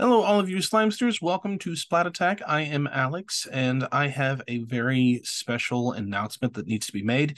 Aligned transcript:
Hello, 0.00 0.22
all 0.22 0.40
of 0.40 0.48
you 0.48 0.56
Slimesters. 0.62 1.20
Welcome 1.20 1.58
to 1.58 1.76
Splat 1.76 2.06
Attack. 2.06 2.40
I 2.46 2.62
am 2.62 2.88
Alex, 2.90 3.46
and 3.52 3.86
I 3.92 4.06
have 4.06 4.40
a 4.48 4.60
very 4.60 5.20
special 5.24 5.92
announcement 5.92 6.54
that 6.54 6.66
needs 6.66 6.86
to 6.86 6.94
be 6.94 7.02
made. 7.02 7.36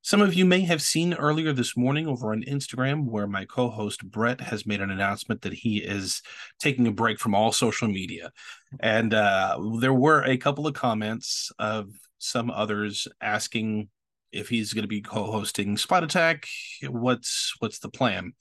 Some 0.00 0.22
of 0.22 0.32
you 0.32 0.46
may 0.46 0.60
have 0.60 0.80
seen 0.80 1.12
earlier 1.12 1.52
this 1.52 1.76
morning 1.76 2.06
over 2.06 2.32
on 2.32 2.42
Instagram 2.44 3.04
where 3.04 3.26
my 3.26 3.44
co 3.44 3.68
host 3.68 4.02
Brett 4.02 4.40
has 4.40 4.64
made 4.64 4.80
an 4.80 4.90
announcement 4.90 5.42
that 5.42 5.52
he 5.52 5.76
is 5.76 6.22
taking 6.58 6.86
a 6.86 6.90
break 6.90 7.18
from 7.18 7.34
all 7.34 7.52
social 7.52 7.86
media. 7.86 8.32
And 8.80 9.12
uh, 9.12 9.58
there 9.78 9.92
were 9.92 10.22
a 10.22 10.38
couple 10.38 10.66
of 10.66 10.72
comments 10.72 11.52
of 11.58 11.90
some 12.16 12.50
others 12.50 13.08
asking 13.20 13.90
if 14.32 14.48
he's 14.48 14.72
going 14.72 14.84
to 14.84 14.88
be 14.88 15.02
co 15.02 15.30
hosting 15.30 15.76
Splat 15.76 16.04
Attack. 16.04 16.46
What's, 16.88 17.52
what's 17.58 17.80
the 17.80 17.90
plan? 17.90 18.32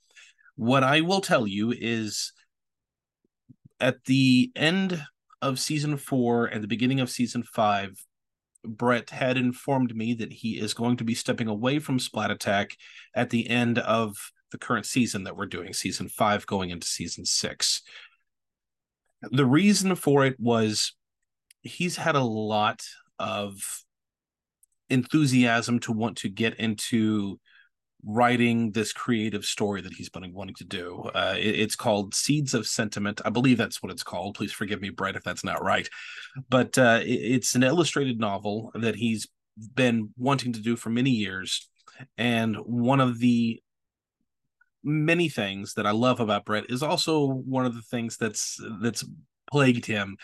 What 0.56 0.86
I 0.86 1.02
will 1.02 1.20
tell 1.20 1.46
you 1.46 1.74
is 1.78 2.32
at 3.80 4.04
the 4.06 4.52
end 4.56 5.04
of 5.42 5.60
season 5.60 5.98
four 5.98 6.46
and 6.46 6.64
the 6.64 6.68
beginning 6.68 7.00
of 7.00 7.10
season 7.10 7.44
five, 7.44 8.04
Brett 8.66 9.10
had 9.10 9.38
informed 9.38 9.96
me 9.96 10.14
that 10.16 10.34
he 10.34 10.60
is 10.60 10.74
going 10.74 10.98
to 10.98 11.04
be 11.04 11.16
stepping 11.16 11.48
away 11.48 11.80
from 11.80 12.00
Splat 12.00 12.32
Attack 12.32 12.76
at 13.16 13.30
the 13.30 13.50
end 13.50 13.80
of 13.80 14.16
the 14.52 14.58
current 14.58 14.86
season 14.86 15.24
that 15.24 15.38
we're 15.38 15.46
doing, 15.46 15.74
season 15.74 16.10
five 16.10 16.46
going 16.46 16.70
into 16.70 16.88
season 16.88 17.26
six. 17.26 17.82
The 19.32 19.46
reason 19.46 19.96
for 19.96 20.26
it 20.26 20.38
was 20.40 20.94
he's 21.62 21.98
had 21.98 22.16
a 22.16 22.24
lot 22.24 22.84
of 23.18 23.84
enthusiasm 24.90 25.80
to 25.80 25.92
want 25.92 26.18
to 26.18 26.30
get 26.30 26.56
into 26.56 27.40
writing 28.06 28.72
this 28.72 28.94
creative 28.94 29.44
story 29.44 29.82
that 29.82 29.94
he's 29.94 30.10
been 30.10 30.34
wanting 30.34 30.56
to 30.56 30.64
do. 30.64 31.10
Uh, 31.14 31.36
it, 31.38 31.60
it's 31.60 31.76
called 31.76 32.16
Seeds 32.16 32.54
of 32.54 32.66
Sentiment. 32.66 33.22
I 33.26 33.30
believe 33.30 33.58
that's 33.58 33.84
what 33.84 33.92
it's 33.92 34.04
called. 34.04 34.36
Please 34.36 34.52
forgive 34.52 34.82
me, 34.82 34.90
Brett, 34.90 35.16
if 35.16 35.24
that's 35.24 35.44
not 35.44 35.64
right. 35.64 35.90
But 36.50 36.78
uh, 36.78 37.02
it, 37.04 37.10
it's 37.10 37.56
an 37.56 37.64
illustrated 37.64 38.20
novel 38.20 38.72
that 38.76 38.96
he's 38.96 39.28
been 39.76 40.10
wanting 40.18 40.54
to 40.54 40.62
do 40.62 40.76
for 40.76 40.90
many 40.90 41.12
years. 41.12 41.70
And 42.18 42.56
one 42.58 43.02
of 43.02 43.20
the 43.20 43.62
many 44.84 45.28
things 45.28 45.74
that 45.74 45.86
I 45.86 45.92
love 45.92 46.22
about 46.22 46.46
Brett 46.46 46.70
is 46.70 46.82
also 46.82 47.26
one 47.26 47.66
of 47.66 47.76
the 47.76 47.82
things 47.82 48.16
that's 48.16 48.58
that's 48.82 49.04
plagued 49.52 49.86
him 49.86 50.16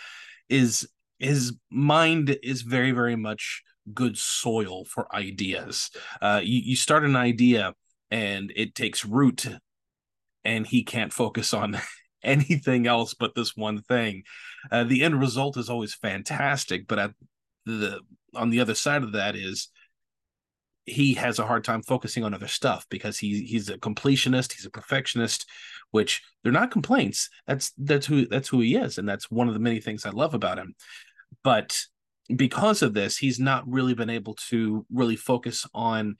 is 0.47 0.88
his 1.19 1.57
mind 1.69 2.38
is 2.41 2.61
very 2.61 2.91
very 2.91 3.17
much 3.17 3.63
good 3.94 4.17
soil 4.17 4.86
for 4.86 5.14
ideas. 5.16 5.91
Uh, 6.22 6.41
you, 6.44 6.61
you 6.61 6.75
start 6.75 7.05
an 7.05 7.16
idea 7.16 7.73
and 8.11 8.52
it 8.55 8.75
takes 8.75 9.05
root, 9.05 9.47
and 10.44 10.67
he 10.67 10.83
can't 10.83 11.14
focus 11.14 11.53
on 11.53 11.78
anything 12.23 12.88
else 12.88 13.13
but 13.13 13.36
this 13.36 13.56
one 13.56 13.81
thing. 13.81 14.23
Uh, 14.72 14.83
the 14.83 15.03
end 15.03 15.19
result 15.19 15.58
is 15.58 15.69
always 15.69 15.94
fantastic, 15.94 16.88
but 16.88 17.00
at 17.00 17.11
the 17.66 18.00
on 18.36 18.50
the 18.50 18.59
other 18.59 18.75
side 18.75 19.03
of 19.03 19.13
that 19.13 19.36
is 19.36 19.69
he 20.86 21.16
has 21.16 21.39
a 21.39 21.45
hard 21.45 21.63
time 21.63 21.81
focusing 21.81 22.23
on 22.23 22.33
other 22.33 22.47
stuff 22.47 22.86
because 22.89 23.17
he 23.17 23.44
he's 23.44 23.69
a 23.69 23.78
completionist, 23.78 24.53
he's 24.53 24.66
a 24.66 24.69
perfectionist, 24.72 25.50
which 25.91 26.22
they're 26.44 26.52
not 26.52 26.72
complaints. 26.72 27.30
That's 27.47 27.72
that's 27.78 28.06
who 28.06 28.28
that's 28.28 28.50
who 28.50 28.59
he 28.61 28.75
is, 28.75 28.97
and 28.97 29.09
that's 29.09 29.31
one 29.31 29.47
of 29.47 29.53
the 29.53 29.59
many 29.59 29.80
things 29.80 30.06
I 30.06 30.11
love 30.11 30.33
about 30.33 30.59
him. 30.59 30.75
But 31.44 31.80
because 32.34 32.81
of 32.81 32.94
this, 32.94 33.18
he's 33.18 33.40
not 33.40 33.68
really 33.68 33.94
been 33.94 34.09
able 34.09 34.36
to 34.50 34.86
really 34.92 35.16
focus 35.16 35.68
on 35.73 36.16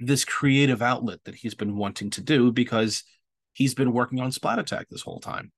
this 0.00 0.24
creative 0.24 0.82
outlet 0.82 1.20
that 1.24 1.34
he's 1.34 1.54
been 1.54 1.76
wanting 1.76 2.10
to 2.10 2.20
do 2.20 2.52
because 2.52 3.04
he's 3.52 3.74
been 3.74 3.92
working 3.92 4.20
on 4.20 4.32
Splat 4.32 4.58
Attack 4.58 4.88
this 4.88 5.02
whole 5.02 5.20
time. 5.20 5.52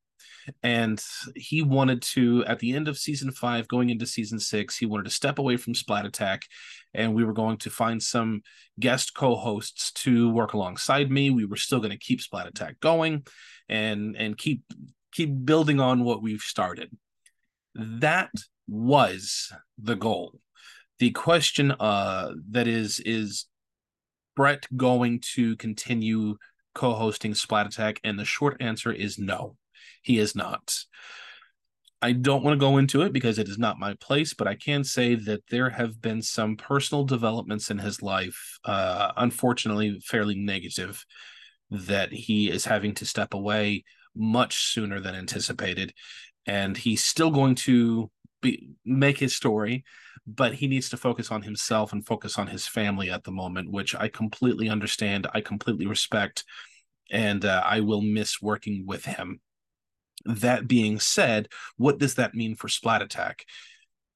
And 0.63 1.03
he 1.37 1.63
wanted 1.63 2.03
to, 2.03 2.45
at 2.47 2.59
the 2.59 2.75
end 2.75 2.89
of 2.89 2.99
season 2.99 3.31
five, 3.31 3.69
going 3.69 3.91
into 3.91 4.07
season 4.07 4.41
six, 4.41 4.77
he 4.77 4.87
wanted 4.87 5.05
to 5.05 5.11
step 5.11 5.39
away 5.39 5.57
from 5.57 5.75
Splat 5.75 6.05
Attack 6.05 6.43
and 6.95 7.15
we 7.15 7.25
were 7.25 7.33
going 7.33 7.59
to 7.59 7.71
find 7.71 8.03
some 8.03 8.43
guest 8.81 9.15
co-hosts 9.15 9.93
to 9.93 10.31
work 10.31 10.53
alongside 10.53 11.11
me. 11.11 11.31
We 11.31 11.45
were 11.45 11.57
still 11.57 11.79
going 11.79 11.93
to 11.93 11.99
keep 11.99 12.21
Splat 12.21 12.49
Attack 12.49 12.81
going 12.81 13.25
and 13.69 14.17
and 14.17 14.37
keep 14.37 14.63
keep 15.13 15.45
building 15.45 15.79
on 15.79 16.05
what 16.05 16.23
we've 16.23 16.41
started. 16.41 16.91
That 17.75 18.31
was 18.67 19.53
the 19.79 19.97
goal. 19.97 20.41
The 20.99 21.11
question 21.11 21.73
uh, 21.73 22.33
that 22.51 22.69
is 22.69 23.01
is 23.01 23.47
Brett 24.37 24.67
going 24.77 25.21
to 25.35 25.57
continue 25.57 26.37
co-hosting 26.75 27.35
Splat 27.35 27.67
Attack? 27.67 28.01
And 28.05 28.19
the 28.19 28.25
short 28.25 28.57
answer 28.61 28.93
is 28.93 29.19
no, 29.19 29.57
he 30.03 30.19
is 30.19 30.35
not. 30.35 30.75
I 32.01 32.13
don't 32.13 32.43
want 32.43 32.55
to 32.55 32.65
go 32.65 32.79
into 32.79 33.03
it 33.03 33.13
because 33.13 33.39
it 33.39 33.49
is 33.49 33.59
not 33.59 33.79
my 33.79 33.95
place, 33.95 34.35
but 34.35 34.49
I 34.49 34.57
can 34.57 34.83
say 34.83 35.15
that 35.15 35.45
there 35.51 35.71
have 35.71 36.03
been 36.03 36.21
some 36.21 36.57
personal 36.57 37.05
developments 37.05 37.71
in 37.71 37.79
his 37.79 38.03
life, 38.03 38.59
uh, 38.65 39.13
unfortunately, 39.17 40.01
fairly 40.05 40.35
negative, 40.35 41.05
that 41.71 42.13
he 42.13 42.51
is 42.51 42.65
having 42.65 42.95
to 42.95 43.07
step 43.07 43.35
away 43.35 43.85
much 44.17 44.73
sooner 44.73 44.99
than 44.99 45.15
anticipated. 45.15 45.95
And 46.45 46.77
he's 46.77 47.05
still 47.05 47.31
going 47.31 47.55
to 47.57 48.11
be, 48.43 48.69
make 48.85 49.19
his 49.19 49.35
story, 49.35 49.85
but 50.27 50.55
he 50.55 50.67
needs 50.67 50.91
to 50.91 50.97
focus 50.97 51.31
on 51.31 51.43
himself 51.43 51.93
and 51.93 52.07
focus 52.07 52.39
on 52.39 52.49
his 52.49 52.67
family 52.67 53.11
at 53.11 53.25
the 53.25 53.31
moment, 53.33 53.71
which 53.71 53.95
I 53.95 54.09
completely 54.09 54.69
understand. 54.69 55.27
I 55.33 55.41
completely 55.41 55.87
respect, 55.87 56.45
and 57.11 57.45
uh, 57.45 57.63
I 57.65 57.81
will 57.81 58.03
miss 58.03 58.43
working 58.43 58.85
with 58.87 59.05
him. 59.05 59.41
That 60.25 60.69
being 60.69 61.01
said, 61.01 61.49
what 61.77 61.99
does 61.99 62.17
that 62.17 62.35
mean 62.35 62.55
for 62.55 62.69
Splat 62.69 63.03
Attack? 63.03 63.47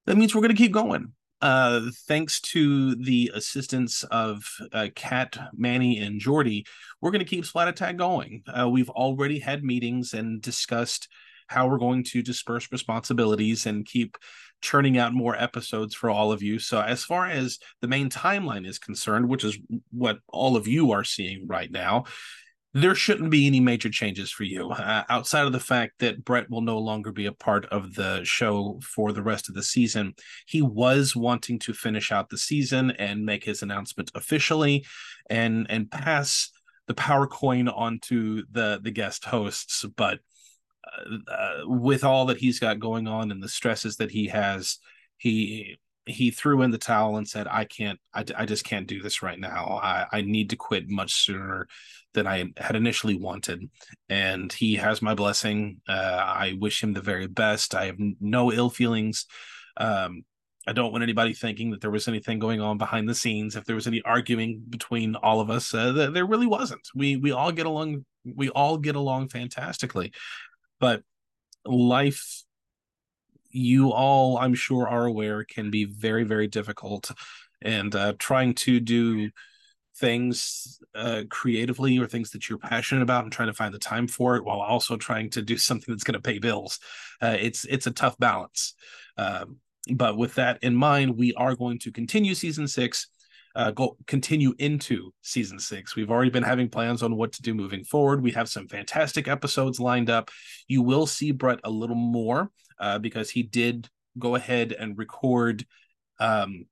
That 0.04 0.16
means 0.16 0.34
we're 0.34 0.42
going 0.42 0.54
to 0.54 0.62
keep 0.62 0.72
going. 0.72 1.12
Uh, 1.42 1.90
thanks 2.08 2.40
to 2.40 2.94
the 2.94 3.30
assistance 3.34 4.02
of 4.04 4.44
uh, 4.72 4.88
Kat, 4.94 5.36
Manny, 5.54 5.98
and 5.98 6.20
Jordy, 6.20 6.64
we're 7.00 7.10
going 7.10 7.24
to 7.24 7.28
keep 7.28 7.44
Splat 7.44 7.68
Attack 7.68 7.96
going. 7.96 8.42
Uh, 8.46 8.68
we've 8.68 8.90
already 8.90 9.38
had 9.38 9.62
meetings 9.62 10.14
and 10.14 10.40
discussed 10.40 11.08
how 11.48 11.68
we're 11.68 11.78
going 11.78 12.04
to 12.04 12.22
disperse 12.22 12.68
responsibilities 12.70 13.66
and 13.66 13.86
keep 13.86 14.16
churning 14.62 14.98
out 14.98 15.12
more 15.12 15.36
episodes 15.36 15.94
for 15.94 16.10
all 16.10 16.32
of 16.32 16.42
you. 16.42 16.58
So, 16.58 16.80
as 16.80 17.04
far 17.04 17.26
as 17.26 17.58
the 17.80 17.88
main 17.88 18.08
timeline 18.08 18.66
is 18.66 18.78
concerned, 18.78 19.28
which 19.28 19.44
is 19.44 19.58
what 19.90 20.18
all 20.28 20.56
of 20.56 20.66
you 20.66 20.92
are 20.92 21.04
seeing 21.04 21.46
right 21.46 21.70
now, 21.70 22.04
there 22.76 22.94
shouldn't 22.94 23.30
be 23.30 23.46
any 23.46 23.58
major 23.58 23.88
changes 23.88 24.30
for 24.30 24.44
you 24.44 24.70
uh, 24.70 25.02
outside 25.08 25.46
of 25.46 25.52
the 25.52 25.60
fact 25.60 25.94
that 26.00 26.22
Brett 26.22 26.50
will 26.50 26.60
no 26.60 26.78
longer 26.78 27.10
be 27.10 27.24
a 27.24 27.32
part 27.32 27.64
of 27.66 27.94
the 27.94 28.22
show 28.24 28.78
for 28.82 29.12
the 29.12 29.22
rest 29.22 29.48
of 29.48 29.54
the 29.54 29.62
season. 29.62 30.14
He 30.46 30.60
was 30.60 31.16
wanting 31.16 31.58
to 31.60 31.72
finish 31.72 32.12
out 32.12 32.28
the 32.28 32.36
season 32.36 32.90
and 32.90 33.24
make 33.24 33.44
his 33.44 33.62
announcement 33.62 34.10
officially 34.14 34.84
and 35.30 35.66
and 35.70 35.90
pass 35.90 36.50
the 36.86 36.94
power 36.94 37.26
coin 37.26 37.68
onto 37.68 38.42
the 38.50 38.78
the 38.82 38.90
guest 38.90 39.24
hosts, 39.24 39.84
but 39.96 40.20
with 41.64 42.04
all 42.04 42.26
that 42.26 42.38
he's 42.38 42.58
got 42.58 42.80
going 42.80 43.06
on 43.06 43.30
and 43.30 43.42
the 43.42 43.48
stresses 43.48 43.96
that 43.96 44.10
he 44.10 44.28
has, 44.28 44.78
he 45.16 45.78
he 46.06 46.30
threw 46.30 46.62
in 46.62 46.70
the 46.70 46.78
towel 46.78 47.16
and 47.16 47.28
said, 47.28 47.48
"I 47.50 47.64
can't. 47.64 47.98
I, 48.14 48.24
I 48.36 48.46
just 48.46 48.64
can't 48.64 48.86
do 48.86 49.02
this 49.02 49.22
right 49.22 49.38
now. 49.38 49.80
I, 49.82 50.06
I 50.12 50.20
need 50.22 50.50
to 50.50 50.56
quit 50.56 50.88
much 50.88 51.12
sooner 51.12 51.66
than 52.14 52.26
I 52.26 52.52
had 52.56 52.76
initially 52.76 53.18
wanted." 53.18 53.68
And 54.08 54.52
he 54.52 54.76
has 54.76 55.02
my 55.02 55.14
blessing. 55.14 55.80
Uh, 55.88 55.92
I 55.92 56.54
wish 56.58 56.82
him 56.82 56.92
the 56.92 57.00
very 57.00 57.26
best. 57.26 57.74
I 57.74 57.86
have 57.86 57.96
no 58.20 58.52
ill 58.52 58.70
feelings. 58.70 59.26
Um, 59.76 60.24
I 60.68 60.72
don't 60.72 60.90
want 60.90 61.04
anybody 61.04 61.32
thinking 61.32 61.70
that 61.70 61.80
there 61.80 61.92
was 61.92 62.08
anything 62.08 62.38
going 62.38 62.60
on 62.60 62.78
behind 62.78 63.08
the 63.08 63.14
scenes. 63.14 63.54
If 63.54 63.64
there 63.64 63.76
was 63.76 63.86
any 63.86 64.02
arguing 64.02 64.62
between 64.68 65.14
all 65.16 65.40
of 65.40 65.50
us, 65.50 65.72
uh, 65.74 65.92
there 65.92 66.26
really 66.26 66.46
wasn't. 66.46 66.88
We 66.94 67.16
we 67.16 67.32
all 67.32 67.52
get 67.52 67.66
along. 67.66 68.04
We 68.24 68.48
all 68.50 68.76
get 68.76 68.96
along 68.96 69.28
fantastically 69.28 70.12
but 70.80 71.02
life 71.64 72.42
you 73.50 73.90
all 73.90 74.38
i'm 74.38 74.54
sure 74.54 74.86
are 74.88 75.06
aware 75.06 75.44
can 75.44 75.70
be 75.70 75.84
very 75.84 76.24
very 76.24 76.46
difficult. 76.46 77.10
And 77.62 77.94
uh, 77.94 78.14
trying 78.18 78.54
to 78.54 78.80
do 78.80 79.30
things 79.96 80.78
uh, 80.94 81.22
creatively 81.30 81.98
or 81.98 82.06
things 82.06 82.30
that 82.30 82.48
you're 82.48 82.58
passionate 82.58 83.02
about 83.02 83.24
and 83.24 83.32
trying 83.32 83.48
to 83.48 83.54
find 83.54 83.72
the 83.72 83.78
time 83.78 84.06
for 84.06 84.36
it 84.36 84.44
while 84.44 84.60
also 84.60 84.96
trying 84.96 85.30
to 85.30 85.42
do 85.42 85.56
something 85.68 85.92
that's 85.92 86.04
going 86.04 86.14
to 86.14 86.20
pay 86.20 86.38
bills. 86.38 86.78
Uh, 87.20 87.36
it's 87.38 87.64
it's 87.64 87.86
a 87.86 87.90
tough 87.90 88.16
balance. 88.18 88.74
Um, 89.16 89.56
but 89.94 90.16
with 90.16 90.34
that 90.34 90.62
in 90.62 90.74
mind 90.74 91.16
we 91.16 91.32
are 91.34 91.54
going 91.54 91.78
to 91.78 91.92
continue 91.92 92.34
season 92.34 92.68
six 92.68 93.08
uh, 93.56 93.70
go 93.70 93.96
continue 94.06 94.54
into 94.58 95.12
season 95.22 95.58
six. 95.58 95.96
We've 95.96 96.10
already 96.10 96.30
been 96.30 96.42
having 96.42 96.68
plans 96.68 97.02
on 97.02 97.16
what 97.16 97.32
to 97.32 97.42
do 97.42 97.54
moving 97.54 97.84
forward. 97.84 98.22
We 98.22 98.32
have 98.32 98.50
some 98.50 98.68
fantastic 98.68 99.26
episodes 99.26 99.80
lined 99.80 100.10
up. 100.10 100.30
You 100.68 100.82
will 100.82 101.06
see 101.06 101.32
Brett 101.32 101.60
a 101.64 101.70
little 101.70 101.96
more 101.96 102.50
uh, 102.78 102.98
because 102.98 103.30
he 103.30 103.42
did 103.42 103.88
go 104.18 104.34
ahead 104.34 104.72
and 104.72 104.98
record 104.98 105.64
um, 106.20 106.66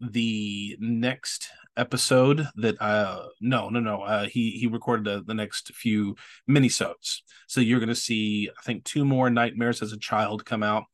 the 0.00 0.76
next 0.80 1.50
episode 1.76 2.48
that 2.56 2.80
uh 2.80 3.26
no 3.42 3.68
no 3.68 3.80
no 3.80 4.00
uh 4.00 4.24
he 4.24 4.52
he 4.52 4.66
recorded 4.66 5.04
the, 5.04 5.22
the 5.26 5.34
next 5.34 5.74
few 5.74 6.16
minisodes 6.48 7.18
so 7.48 7.60
you're 7.60 7.78
going 7.78 7.90
to 7.90 7.94
see 7.94 8.48
i 8.58 8.62
think 8.62 8.82
two 8.82 9.04
more 9.04 9.28
nightmares 9.28 9.82
as 9.82 9.92
a 9.92 9.98
child 9.98 10.42
come 10.42 10.62
out 10.62 10.84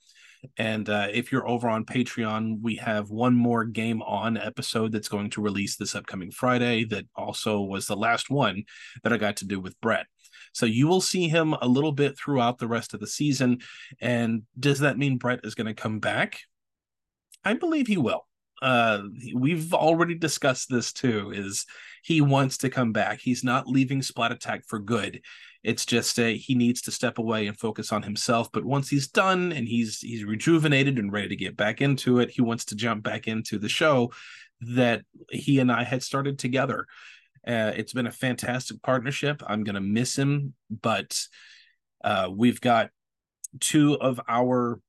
and 0.56 0.88
uh, 0.88 1.06
if 1.12 1.30
you're 1.30 1.48
over 1.48 1.68
on 1.68 1.84
patreon 1.84 2.60
we 2.60 2.76
have 2.76 3.10
one 3.10 3.34
more 3.34 3.64
game 3.64 4.02
on 4.02 4.36
episode 4.36 4.92
that's 4.92 5.08
going 5.08 5.30
to 5.30 5.40
release 5.40 5.76
this 5.76 5.94
upcoming 5.94 6.30
friday 6.30 6.84
that 6.84 7.04
also 7.14 7.60
was 7.60 7.86
the 7.86 7.96
last 7.96 8.30
one 8.30 8.64
that 9.02 9.12
i 9.12 9.16
got 9.16 9.36
to 9.36 9.44
do 9.44 9.60
with 9.60 9.80
brett. 9.80 10.06
So 10.52 10.66
you 10.66 10.86
will 10.86 11.00
see 11.00 11.28
him 11.28 11.54
a 11.54 11.68
little 11.68 11.92
bit 11.92 12.18
throughout 12.18 12.58
the 12.58 12.68
rest 12.68 12.92
of 12.94 13.00
the 13.00 13.06
season. 13.06 13.60
And 14.00 14.42
does 14.58 14.80
that 14.80 14.98
mean 14.98 15.18
brett 15.18 15.40
is 15.44 15.54
going 15.54 15.66
to 15.66 15.74
come 15.74 15.98
back? 15.98 16.40
I 17.44 17.54
believe 17.54 17.86
he 17.86 17.96
will. 17.96 18.26
Uh 18.60 19.02
we've 19.34 19.74
already 19.74 20.14
discussed 20.14 20.68
this 20.70 20.92
too 20.92 21.32
is 21.34 21.66
he 22.04 22.20
wants 22.20 22.58
to 22.58 22.70
come 22.70 22.92
back. 22.92 23.20
He's 23.20 23.42
not 23.42 23.66
leaving 23.66 24.02
splat 24.02 24.30
attack 24.30 24.64
for 24.68 24.78
good 24.78 25.20
it's 25.64 25.86
just 25.86 26.18
a, 26.18 26.36
he 26.36 26.54
needs 26.54 26.82
to 26.82 26.90
step 26.90 27.18
away 27.18 27.46
and 27.46 27.58
focus 27.58 27.92
on 27.92 28.02
himself 28.02 28.50
but 28.52 28.64
once 28.64 28.88
he's 28.88 29.08
done 29.08 29.52
and 29.52 29.68
he's 29.68 30.00
he's 30.00 30.24
rejuvenated 30.24 30.98
and 30.98 31.12
ready 31.12 31.28
to 31.28 31.36
get 31.36 31.56
back 31.56 31.80
into 31.80 32.18
it 32.18 32.30
he 32.30 32.42
wants 32.42 32.64
to 32.64 32.74
jump 32.74 33.02
back 33.02 33.28
into 33.28 33.58
the 33.58 33.68
show 33.68 34.10
that 34.60 35.02
he 35.30 35.58
and 35.58 35.70
i 35.70 35.82
had 35.84 36.02
started 36.02 36.38
together. 36.38 36.86
Uh, 37.44 37.72
it's 37.74 37.92
been 37.92 38.06
a 38.06 38.12
fantastic 38.12 38.80
partnership. 38.82 39.42
I'm 39.44 39.64
to 39.64 39.80
miss 39.80 40.16
him 40.16 40.54
but 40.70 41.18
uh, 42.04 42.28
we've 42.32 42.60
got 42.60 42.90
two 43.60 43.98
of 44.00 44.20
our 44.28 44.80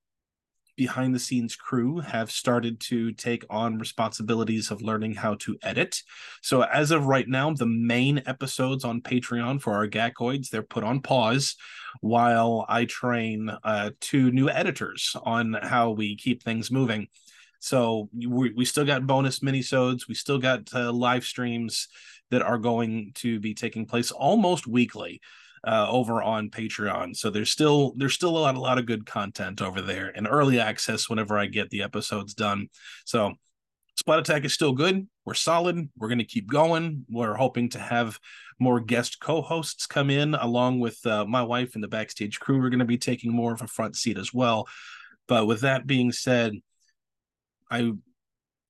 behind 0.75 1.13
the 1.13 1.19
scenes 1.19 1.55
crew 1.55 1.99
have 1.99 2.31
started 2.31 2.79
to 2.79 3.11
take 3.11 3.45
on 3.49 3.77
responsibilities 3.77 4.71
of 4.71 4.81
learning 4.81 5.15
how 5.15 5.35
to 5.35 5.57
edit. 5.61 6.01
So 6.41 6.61
as 6.61 6.91
of 6.91 7.05
right 7.05 7.27
now, 7.27 7.53
the 7.53 7.65
main 7.65 8.23
episodes 8.25 8.83
on 8.83 9.01
Patreon 9.01 9.61
for 9.61 9.73
our 9.73 9.87
Gakoids, 9.87 10.49
they're 10.49 10.63
put 10.63 10.83
on 10.83 11.01
pause 11.01 11.55
while 12.01 12.65
I 12.67 12.85
train 12.85 13.51
uh, 13.63 13.91
two 13.99 14.31
new 14.31 14.49
editors 14.49 15.15
on 15.23 15.53
how 15.53 15.91
we 15.91 16.15
keep 16.15 16.43
things 16.43 16.71
moving. 16.71 17.07
So 17.59 18.09
we, 18.13 18.51
we 18.51 18.65
still 18.65 18.85
got 18.85 19.07
bonus 19.07 19.39
minisodes. 19.39 20.07
We 20.07 20.15
still 20.15 20.39
got 20.39 20.73
uh, 20.73 20.91
live 20.91 21.23
streams 21.23 21.87
that 22.29 22.41
are 22.41 22.57
going 22.57 23.11
to 23.15 23.39
be 23.39 23.53
taking 23.53 23.85
place 23.85 24.11
almost 24.11 24.67
weekly 24.67 25.21
uh, 25.63 25.87
over 25.89 26.21
on 26.21 26.49
Patreon. 26.49 27.15
So 27.15 27.29
there's 27.29 27.51
still 27.51 27.93
there's 27.95 28.13
still 28.13 28.37
a 28.37 28.39
lot 28.39 28.55
a 28.55 28.59
lot 28.59 28.77
of 28.77 28.85
good 28.85 29.05
content 29.05 29.61
over 29.61 29.81
there 29.81 30.11
and 30.15 30.27
early 30.29 30.59
access 30.59 31.09
whenever 31.09 31.37
I 31.37 31.45
get 31.45 31.69
the 31.69 31.83
episodes 31.83 32.33
done. 32.33 32.69
So 33.05 33.33
Splat 33.95 34.19
Attack 34.19 34.43
is 34.45 34.53
still 34.53 34.73
good. 34.73 35.07
We're 35.25 35.35
solid. 35.35 35.89
We're 35.97 36.07
going 36.07 36.17
to 36.19 36.25
keep 36.25 36.49
going. 36.49 37.05
We're 37.09 37.35
hoping 37.35 37.69
to 37.69 37.79
have 37.79 38.19
more 38.59 38.79
guest 38.79 39.19
co-hosts 39.19 39.85
come 39.85 40.09
in 40.09 40.35
along 40.35 40.79
with 40.79 41.05
uh, 41.05 41.25
my 41.25 41.43
wife 41.43 41.75
and 41.75 41.83
the 41.83 41.87
backstage 41.87 42.39
crew. 42.39 42.59
We're 42.59 42.69
going 42.69 42.79
to 42.79 42.85
be 42.85 42.97
taking 42.97 43.31
more 43.31 43.53
of 43.53 43.61
a 43.61 43.67
front 43.67 43.95
seat 43.95 44.17
as 44.17 44.33
well. 44.33 44.67
But 45.27 45.45
with 45.45 45.61
that 45.61 45.87
being 45.87 46.11
said, 46.11 46.53
I, 47.69 47.91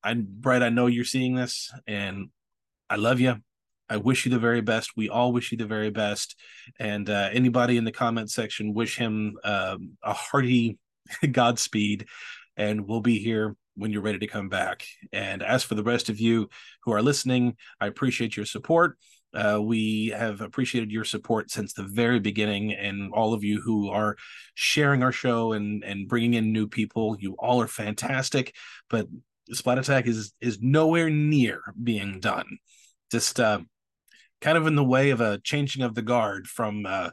I, 0.03 0.13
Brett, 0.15 0.61
I 0.63 0.69
know 0.69 0.87
you're 0.87 1.05
seeing 1.05 1.35
this, 1.35 1.73
and 1.87 2.29
I 2.89 2.97
love 2.97 3.19
you. 3.19 3.37
I 3.93 3.97
wish 3.97 4.25
you 4.25 4.31
the 4.31 4.39
very 4.39 4.61
best. 4.61 4.97
We 4.97 5.07
all 5.07 5.31
wish 5.31 5.51
you 5.51 5.57
the 5.59 5.67
very 5.67 5.91
best. 5.91 6.35
And 6.79 7.07
uh, 7.11 7.29
anybody 7.31 7.77
in 7.77 7.83
the 7.83 7.91
comment 7.91 8.31
section, 8.31 8.73
wish 8.73 8.97
him 8.97 9.35
uh, 9.43 9.77
a 10.01 10.13
hearty 10.13 10.79
Godspeed. 11.31 12.07
And 12.57 12.87
we'll 12.87 13.01
be 13.01 13.19
here 13.19 13.55
when 13.75 13.91
you're 13.91 14.01
ready 14.01 14.17
to 14.17 14.27
come 14.27 14.49
back. 14.49 14.83
And 15.11 15.43
as 15.43 15.63
for 15.63 15.75
the 15.75 15.83
rest 15.83 16.09
of 16.09 16.19
you 16.19 16.49
who 16.83 16.91
are 16.91 17.03
listening, 17.03 17.55
I 17.79 17.85
appreciate 17.85 18.35
your 18.35 18.47
support. 18.47 18.97
Uh, 19.31 19.59
we 19.61 20.07
have 20.07 20.41
appreciated 20.41 20.91
your 20.91 21.05
support 21.05 21.51
since 21.51 21.73
the 21.73 21.83
very 21.83 22.19
beginning, 22.19 22.73
and 22.73 23.11
all 23.13 23.33
of 23.35 23.43
you 23.43 23.61
who 23.61 23.89
are 23.89 24.15
sharing 24.53 25.01
our 25.01 25.11
show 25.11 25.53
and 25.53 25.83
and 25.83 26.07
bringing 26.07 26.35
in 26.35 26.51
new 26.51 26.67
people. 26.67 27.17
You 27.19 27.35
all 27.39 27.59
are 27.59 27.67
fantastic, 27.67 28.55
but 28.91 29.07
Splat 29.51 29.79
Attack 29.79 30.05
is 30.05 30.33
is 30.39 30.59
nowhere 30.61 31.09
near 31.09 31.61
being 31.81 32.19
done. 32.19 32.45
Just 33.11 33.39
uh, 33.39 33.61
kind 34.43 34.57
of 34.57 34.67
in 34.67 34.75
the 34.75 34.83
way 34.83 35.09
of 35.11 35.21
a 35.21 35.39
changing 35.39 35.83
of 35.83 35.95
the 35.95 36.01
guard 36.01 36.47
from 36.47 36.85
uh, 36.85 37.09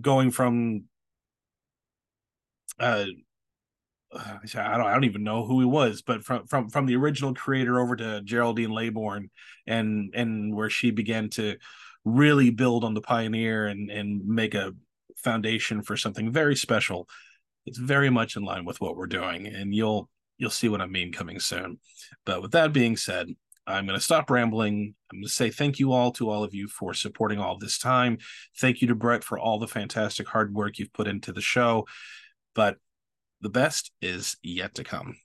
going 0.00 0.32
from 0.32 0.84
uh, 2.80 3.04
I 4.12 4.76
don't 4.76 4.86
I 4.86 4.92
don't 4.92 5.04
even 5.04 5.22
know 5.22 5.46
who 5.46 5.60
he 5.60 5.66
was, 5.66 6.02
but 6.02 6.24
from 6.24 6.46
from 6.46 6.68
from 6.68 6.86
the 6.86 6.96
original 6.96 7.32
creator 7.32 7.80
over 7.80 7.94
to 7.96 8.22
Geraldine 8.22 8.70
Laybourne 8.70 9.30
and 9.66 10.12
and 10.14 10.54
where 10.54 10.70
she 10.70 10.90
began 10.90 11.30
to 11.30 11.56
really 12.04 12.50
build 12.50 12.82
on 12.82 12.94
the 12.94 13.00
pioneer 13.00 13.66
and 13.66 13.88
and 13.88 14.26
make 14.26 14.54
a 14.54 14.72
foundation 15.16 15.80
for 15.80 15.96
something 15.96 16.32
very 16.32 16.56
special. 16.56 17.08
It's 17.66 17.78
very 17.78 18.10
much 18.10 18.36
in 18.36 18.44
line 18.44 18.64
with 18.64 18.80
what 18.80 18.96
we're 18.96 19.06
doing, 19.06 19.46
and 19.46 19.72
you'll 19.72 20.10
you'll 20.38 20.50
see 20.50 20.68
what 20.68 20.80
I 20.80 20.86
mean 20.86 21.12
coming 21.12 21.38
soon. 21.38 21.78
But 22.24 22.42
with 22.42 22.50
that 22.52 22.72
being 22.72 22.96
said, 22.96 23.28
I'm 23.66 23.86
going 23.86 23.98
to 23.98 24.04
stop 24.04 24.30
rambling. 24.30 24.94
I'm 25.10 25.18
going 25.18 25.24
to 25.24 25.32
say 25.32 25.50
thank 25.50 25.78
you 25.78 25.92
all 25.92 26.12
to 26.12 26.30
all 26.30 26.44
of 26.44 26.54
you 26.54 26.68
for 26.68 26.94
supporting 26.94 27.40
all 27.40 27.58
this 27.58 27.78
time. 27.78 28.18
Thank 28.58 28.80
you 28.80 28.88
to 28.88 28.94
Brett 28.94 29.24
for 29.24 29.38
all 29.38 29.58
the 29.58 29.66
fantastic 29.66 30.28
hard 30.28 30.54
work 30.54 30.78
you've 30.78 30.92
put 30.92 31.08
into 31.08 31.32
the 31.32 31.40
show. 31.40 31.86
But 32.54 32.76
the 33.40 33.48
best 33.48 33.90
is 34.00 34.36
yet 34.42 34.74
to 34.76 34.84
come. 34.84 35.16